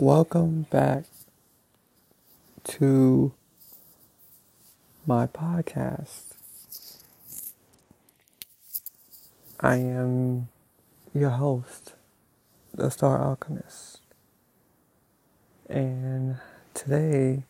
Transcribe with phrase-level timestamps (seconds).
[0.00, 1.06] Welcome back
[2.62, 3.32] to
[5.04, 6.34] my podcast.
[9.58, 10.50] I am
[11.12, 11.94] your host,
[12.72, 13.98] the Star Alchemist.
[15.68, 16.36] And
[16.74, 17.42] today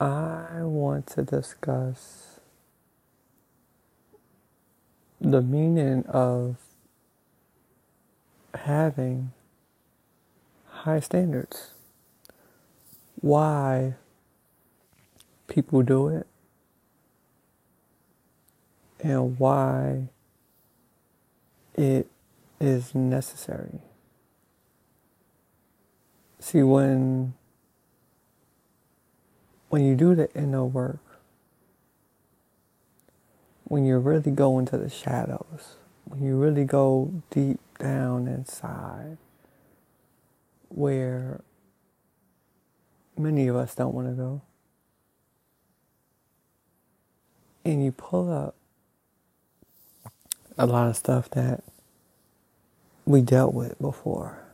[0.00, 2.40] I want to discuss
[5.20, 6.56] the meaning of
[8.54, 9.32] having
[10.84, 11.70] high standards.
[13.22, 13.94] Why
[15.48, 16.26] people do it
[19.00, 20.08] and why
[21.74, 22.06] it
[22.60, 23.80] is necessary.
[26.38, 27.32] See, when
[29.70, 31.00] when you do the inner work,
[33.64, 39.16] when you really go into the shadows, when you really go deep down inside,
[40.74, 41.40] where
[43.16, 44.42] many of us don't want to go,
[47.64, 48.56] and you pull up
[50.58, 51.62] a lot of stuff that
[53.06, 54.44] we dealt with before,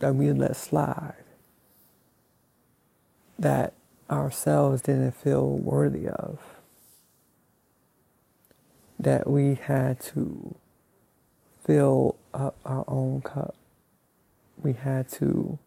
[0.00, 1.14] that we let slide,
[3.38, 3.72] that
[4.10, 6.40] ourselves didn't feel worthy of,
[8.98, 10.54] that we had to
[11.64, 13.54] fill up our own cup.
[14.62, 15.58] We had to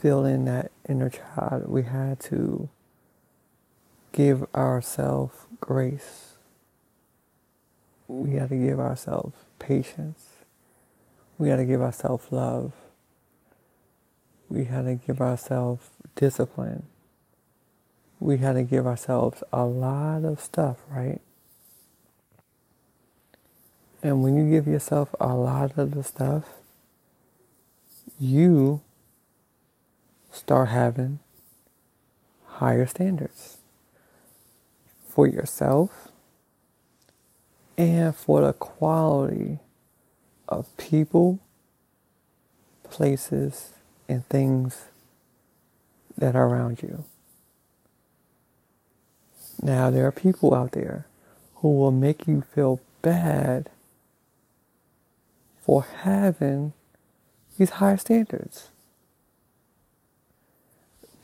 [0.00, 1.64] fill in that inner child.
[1.68, 2.68] We had to
[4.12, 6.34] give ourselves grace.
[8.08, 10.28] We had to give ourselves patience.
[11.38, 12.72] We had to give ourselves love.
[14.48, 16.84] We had to give ourselves discipline.
[18.20, 21.20] We had to give ourselves a lot of stuff, right?
[24.02, 26.44] And when you give yourself a lot of the stuff,
[28.18, 28.80] you
[30.30, 31.18] start having
[32.44, 33.58] higher standards
[35.08, 36.08] for yourself
[37.76, 39.58] and for the quality
[40.48, 41.40] of people,
[42.84, 43.72] places,
[44.08, 44.86] and things
[46.16, 47.04] that are around you.
[49.60, 51.06] Now, there are people out there
[51.56, 53.70] who will make you feel bad
[55.60, 56.72] for having
[57.58, 58.70] these higher standards.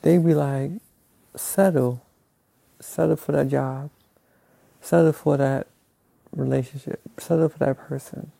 [0.01, 0.71] They be like,
[1.35, 2.05] settle,
[2.79, 3.89] settle for that job,
[4.81, 5.67] settle for that
[6.35, 8.31] relationship, settle for that person,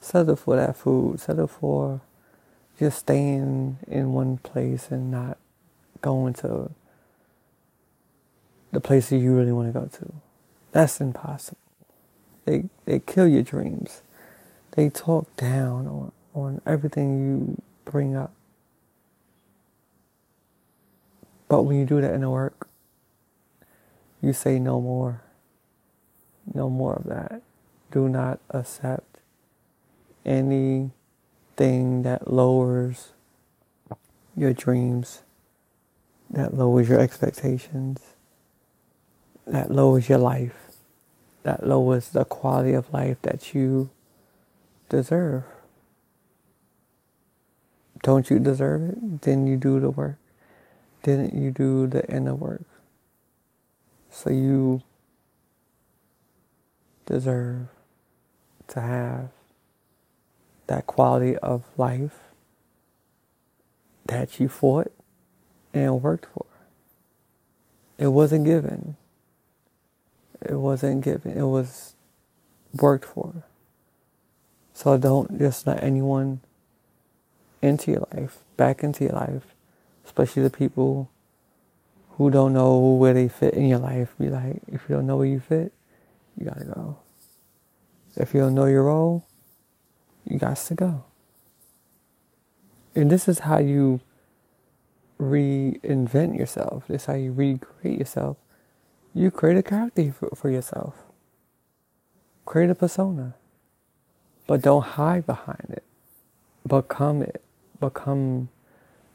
[0.00, 2.00] settle for that food, settle for
[2.78, 5.38] just staying in one place and not
[6.00, 6.70] going to
[8.72, 10.14] the places you really want to go to.
[10.72, 11.58] That's impossible.
[12.44, 14.02] They they kill your dreams.
[14.72, 18.32] They talk down on, on everything you bring up.
[21.48, 22.68] But when you do that inner work,
[24.22, 25.22] you say no more.
[26.54, 27.42] No more of that.
[27.90, 29.18] Do not accept
[30.24, 30.92] anything
[32.02, 33.12] that lowers
[34.36, 35.22] your dreams,
[36.30, 38.14] that lowers your expectations,
[39.46, 40.54] that lowers your life,
[41.42, 43.90] that lowers the quality of life that you
[44.88, 45.44] deserve.
[48.02, 49.20] Don't you deserve it?
[49.20, 50.16] Didn't you do the work.
[51.02, 52.64] Didn't you do the inner work?
[54.10, 54.82] So you
[57.06, 57.68] deserve
[58.68, 59.28] to have
[60.66, 62.18] that quality of life
[64.06, 64.92] that you fought
[65.74, 66.46] and worked for.
[67.98, 68.96] It wasn't given.
[70.40, 71.36] It wasn't given.
[71.36, 71.94] It was
[72.72, 73.44] worked for.
[74.72, 76.40] So don't just let anyone
[77.62, 79.54] into your life, back into your life,
[80.04, 81.10] especially the people
[82.12, 84.14] who don't know where they fit in your life.
[84.18, 85.72] Be like, if you don't know where you fit,
[86.36, 86.98] you gotta go.
[88.16, 89.24] If you don't know your role,
[90.24, 91.04] you got to go.
[92.94, 94.00] And this is how you
[95.18, 96.84] reinvent yourself.
[96.88, 98.36] This is how you recreate yourself.
[99.14, 100.94] You create a character for, for yourself.
[102.44, 103.34] Create a persona.
[104.46, 105.84] But don't hide behind it.
[106.66, 107.42] Become it.
[107.80, 108.48] Become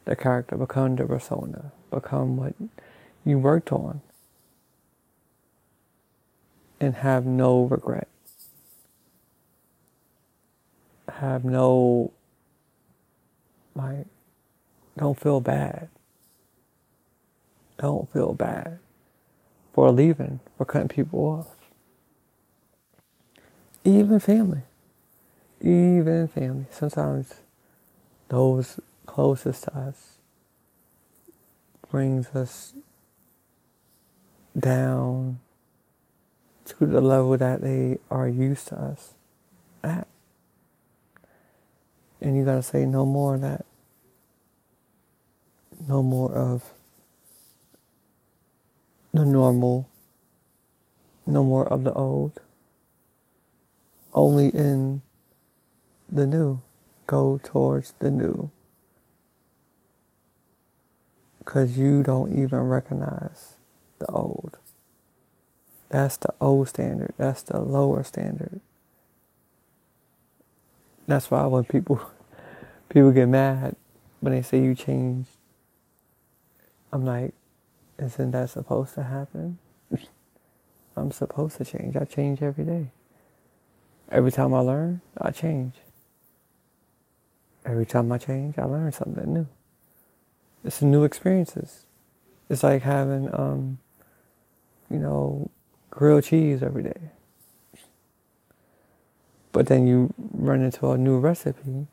[0.05, 0.57] the character.
[0.57, 1.71] Become the persona.
[1.91, 2.55] Become what
[3.23, 4.01] you worked on.
[6.79, 8.07] And have no regret.
[11.07, 12.11] Have no,
[13.73, 14.07] like,
[14.97, 15.87] don't feel bad.
[17.77, 18.79] Don't feel bad
[19.73, 21.47] for leaving, for cutting people off.
[23.83, 24.63] Even family
[25.65, 26.65] even family.
[26.69, 27.33] Sometimes
[28.29, 30.17] those closest to us
[31.89, 32.73] brings us
[34.57, 35.39] down
[36.65, 39.13] to the level that they are used to us
[39.83, 40.07] at.
[42.19, 43.65] And you gotta say no more of that.
[45.87, 46.63] No more of
[49.13, 49.87] the normal.
[51.27, 52.39] No more of the old.
[54.13, 55.01] Only in
[56.11, 56.61] the new.
[57.07, 58.51] Go towards the new.
[61.39, 63.55] Because you don't even recognize
[63.99, 64.57] the old.
[65.89, 67.13] That's the old standard.
[67.17, 68.61] That's the lower standard.
[71.07, 72.01] That's why when people
[72.89, 73.75] people get mad
[74.21, 75.29] when they say you changed,
[76.91, 77.33] I'm like,
[77.99, 79.59] isn't that supposed to happen?
[80.97, 81.95] I'm supposed to change.
[81.95, 82.91] I change every day.
[84.11, 85.73] Every time I learn, I change.
[87.65, 89.47] Every time I change, I learn something new.
[90.63, 91.85] It's new experiences.
[92.47, 93.79] It's like having, um,
[94.89, 95.49] you know,
[95.89, 97.09] grilled cheese every day.
[99.51, 101.87] But then you run into a new recipe,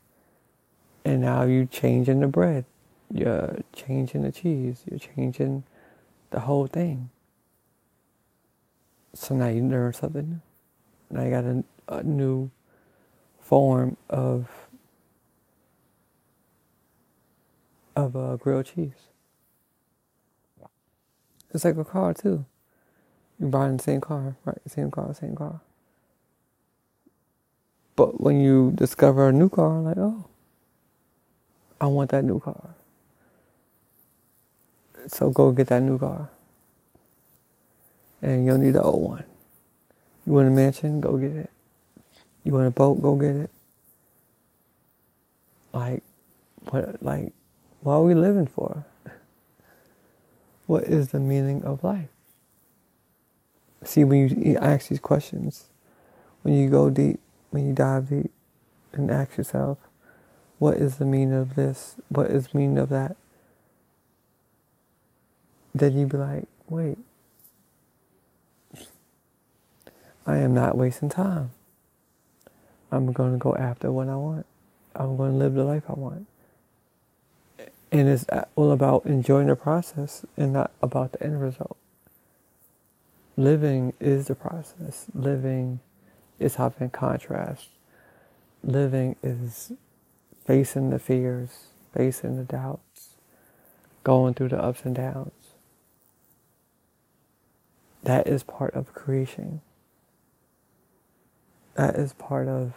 [1.04, 2.64] and now you're changing the bread,
[3.10, 5.64] you're changing the cheese, you're changing
[6.30, 7.08] the whole thing.
[9.14, 10.42] So now you learn something.
[11.10, 12.50] Now you got a, a new
[13.40, 14.61] form of
[17.96, 18.92] of uh, grilled cheese.
[21.52, 22.44] It's like a car too.
[23.38, 24.58] You're buying the same car, right?
[24.66, 25.60] Same car, same car.
[27.96, 30.24] But when you discover a new car, like, oh,
[31.80, 32.74] I want that new car.
[35.08, 36.30] So go get that new car.
[38.22, 39.24] And you'll need the old one.
[40.26, 41.00] You want a mansion?
[41.00, 41.50] Go get it.
[42.44, 43.02] You want a boat?
[43.02, 43.50] Go get it.
[45.72, 46.02] Like,
[46.70, 47.32] what, like,
[47.82, 48.84] what are we living for?
[50.66, 52.08] What is the meaning of life?
[53.84, 55.66] See, when you ask these questions,
[56.42, 57.20] when you go deep,
[57.50, 58.30] when you dive deep
[58.92, 59.78] and ask yourself,
[60.58, 61.96] what is the meaning of this?
[62.08, 63.16] What is the meaning of that?
[65.74, 66.98] Then you be like, wait,
[70.24, 71.50] I am not wasting time.
[72.92, 74.46] I'm going to go after what I want.
[74.94, 76.26] I'm going to live the life I want.
[77.92, 78.24] And it's
[78.56, 81.76] all about enjoying the process and not about the end result.
[83.36, 85.06] Living is the process.
[85.14, 85.80] Living
[86.38, 87.68] is having contrast.
[88.64, 89.72] Living is
[90.46, 93.16] facing the fears, facing the doubts,
[94.04, 95.52] going through the ups and downs.
[98.04, 99.60] That is part of creation.
[101.74, 102.72] That is part of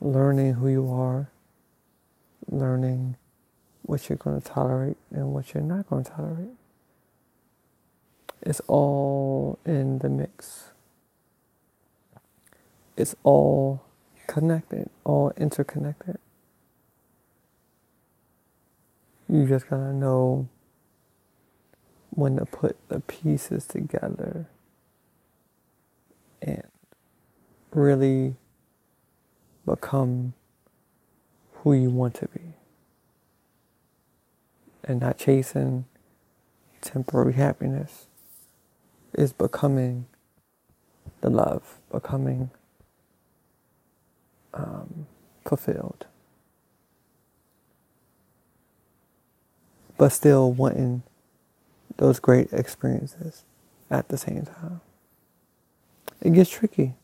[0.00, 1.30] learning who you are,
[2.48, 3.16] learning
[3.84, 6.56] what you're going to tolerate and what you're not going to tolerate.
[8.42, 10.70] It's all in the mix.
[12.96, 13.84] It's all
[14.26, 16.18] connected, all interconnected.
[19.28, 20.48] You just gotta know
[22.10, 24.48] when to put the pieces together
[26.40, 26.62] and
[27.72, 28.36] really
[29.66, 30.34] become
[31.54, 32.53] who you want to be
[34.84, 35.86] and not chasing
[36.80, 38.06] temporary happiness
[39.14, 40.06] is becoming
[41.20, 42.50] the love, becoming
[44.54, 45.06] um,
[45.46, 46.06] fulfilled.
[49.96, 51.02] But still wanting
[51.96, 53.44] those great experiences
[53.90, 54.80] at the same time.
[56.20, 56.94] It gets tricky.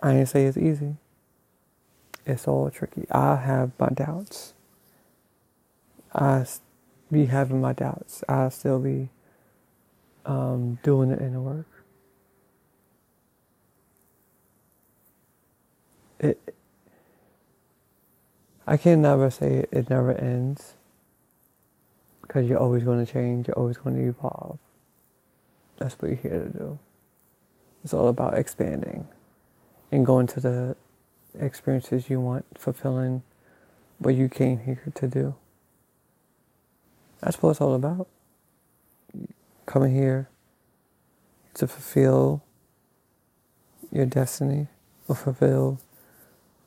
[0.00, 0.96] I ain't say it's easy.
[2.26, 3.06] It's all tricky.
[3.10, 4.54] I have my doubts.
[6.14, 6.46] I
[7.10, 8.24] be having my doubts.
[8.28, 9.10] I still be
[10.24, 11.66] um, doing the inner work.
[16.20, 16.54] It,
[18.66, 20.74] I can never say it, it never ends
[22.22, 24.58] because you're always going to change, you're always going to evolve.
[25.78, 26.78] That's what you're here to do.
[27.84, 29.08] It's all about expanding
[29.90, 30.76] and going to the
[31.38, 33.22] experiences you want, fulfilling
[33.98, 35.34] what you came here to do.
[37.22, 38.08] That's what it's all about
[39.66, 40.28] coming here
[41.54, 42.42] to fulfill
[43.90, 44.66] your destiny
[45.08, 45.80] or fulfill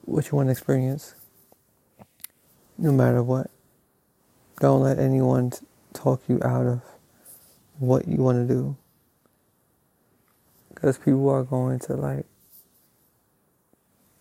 [0.03, 1.15] what you want to experience,
[2.77, 3.51] no matter what.
[4.59, 5.51] Don't let anyone
[5.93, 6.81] talk you out of
[7.79, 8.77] what you want to do.
[10.74, 12.25] Because people are going to like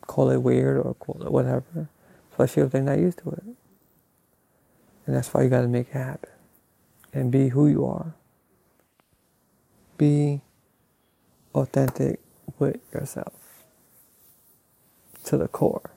[0.06, 1.88] call it weird or call it whatever.
[2.32, 3.63] especially if they're not used to it.
[5.06, 6.30] And that's why you got to make it happen
[7.12, 8.14] and be who you are.
[9.96, 10.40] Be
[11.54, 12.20] authentic
[12.58, 13.34] with yourself
[15.24, 15.90] to the core.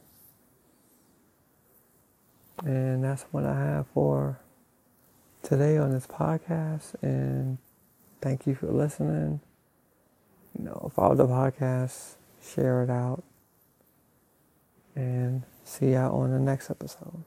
[2.66, 4.40] And that's what I have for
[5.42, 6.96] today on this podcast.
[7.02, 7.58] And
[8.22, 9.42] thank you for listening.
[10.58, 13.24] You know, follow the podcast, share it out,
[14.96, 17.24] and see you on the next episode.